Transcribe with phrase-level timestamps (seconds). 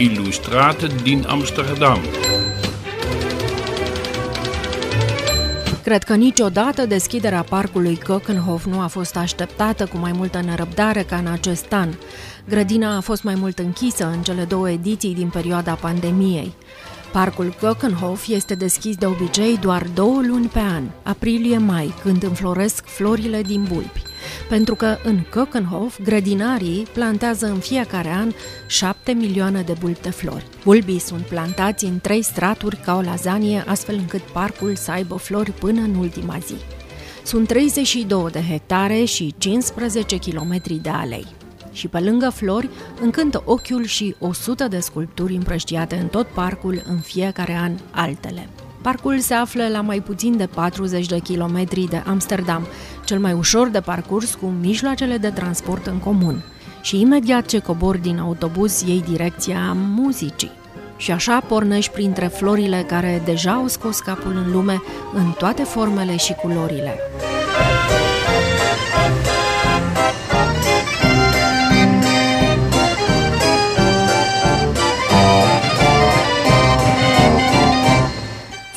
[0.00, 1.98] Illustrate din Amsterdam.
[5.84, 11.16] Cred că niciodată deschiderea parcului Kökenhof nu a fost așteptată cu mai multă nerăbdare ca
[11.16, 11.88] în acest an.
[12.48, 16.52] Grădina a fost mai mult închisă în cele două ediții din perioada pandemiei.
[17.12, 23.42] Parcul Kökenhof este deschis de obicei doar două luni pe an, aprilie-mai, când înfloresc florile
[23.42, 24.07] din bulbi
[24.48, 28.32] pentru că în Kökenhof grădinarii plantează în fiecare an
[28.66, 30.46] 7 milioane de bulbi de flori.
[30.64, 35.50] Bulbii sunt plantați în trei straturi ca o lazanie, astfel încât parcul să aibă flori
[35.50, 36.54] până în ultima zi.
[37.24, 41.26] Sunt 32 de hectare și 15 km de alei.
[41.72, 42.68] Și pe lângă flori,
[43.00, 48.48] încântă ochiul și 100 de sculpturi împrăștiate în tot parcul în fiecare an altele.
[48.82, 52.66] Parcul se află la mai puțin de 40 de kilometri de Amsterdam,
[53.04, 56.44] cel mai ușor de parcurs cu mijloacele de transport în comun.
[56.82, 60.50] Și imediat ce cobor din autobuz, iei direcția muzicii.
[60.96, 64.82] Și așa pornești printre florile care deja au scos capul în lume
[65.14, 66.98] în toate formele și culorile.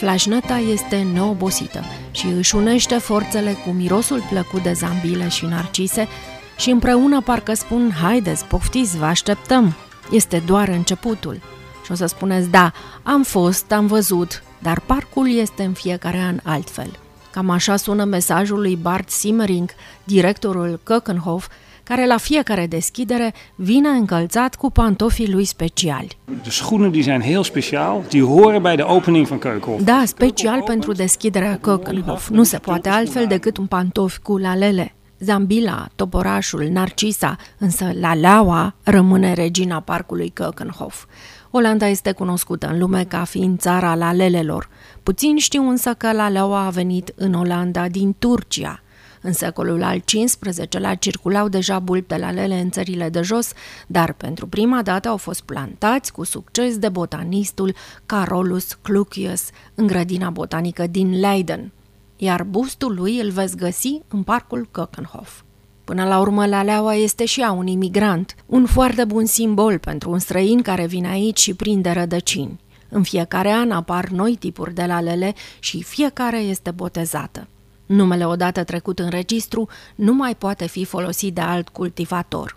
[0.00, 6.08] Flașnăta este neobosită și își unește forțele cu mirosul plăcut de zambile și narcise
[6.56, 9.74] și împreună parcă spun, haideți, poftiți, vă așteptăm.
[10.10, 11.40] Este doar începutul.
[11.84, 16.40] Și o să spuneți, da, am fost, am văzut, dar parcul este în fiecare an
[16.42, 16.98] altfel.
[17.30, 19.70] Cam așa sună mesajul lui Bart Simmering,
[20.04, 21.46] directorul Kökenhof,
[21.90, 26.18] care la fiecare deschidere vine încălțat cu pantofii lui speciali.
[26.42, 29.82] De schoenen die zijn heel speciaal, die horen bij de opening van Keukenhof.
[29.82, 32.28] Da, special pentru deschiderea Keukenhof.
[32.28, 34.94] Nu se poate altfel decât un pantofi cu lalele.
[35.18, 41.06] Zambila, toporașul, Narcisa, însă Laleaua rămâne regina parcului Kökenhof.
[41.50, 44.68] Olanda este cunoscută în lume ca fiind țara lalelelor.
[45.02, 48.80] Puțin știu însă că Laleaua a venit în Olanda din Turcia–
[49.20, 53.52] în secolul al XV-lea circulau deja bulbi de lalele în țările de jos,
[53.86, 57.74] dar pentru prima dată au fost plantați cu succes de botanistul
[58.06, 61.72] Carolus Clucius în grădina botanică din Leiden,
[62.16, 65.44] iar bustul lui îl veți găsi în parcul Kökenhof.
[65.84, 70.18] Până la urmă, laleaua este și a un imigrant, un foarte bun simbol pentru un
[70.18, 72.60] străin care vine aici și prinde rădăcini.
[72.88, 77.48] În fiecare an apar noi tipuri de lalele și fiecare este botezată.
[77.90, 82.56] Numele odată trecut în registru nu mai poate fi folosit de alt cultivator.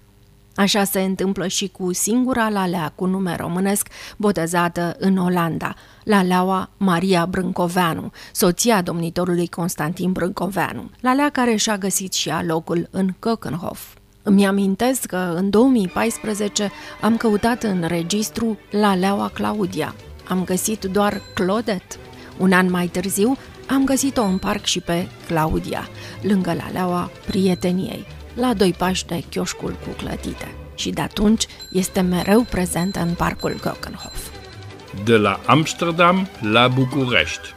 [0.56, 7.26] Așa se întâmplă și cu singura lalea cu nume românesc botezată în Olanda, laleaua Maria
[7.26, 13.80] Brâncoveanu, soția domnitorului Constantin Brâncoveanu, lalea care și-a găsit și ea locul în Kökenhof.
[14.24, 16.72] Îmi amintesc că în 2014
[17.02, 19.96] am căutat în registru laleaua Claudia.
[20.28, 21.96] Am găsit doar Claudette.
[22.38, 25.90] Un an mai târziu am găsit-o în parc și pe Claudia,
[26.22, 30.56] lângă Laleaua Prieteniei, la doi pași de chioșcul cu clătite.
[30.76, 34.34] Și de atunci este mereu prezentă în parcul Kökenhof.
[35.04, 37.48] De la Amsterdam la București.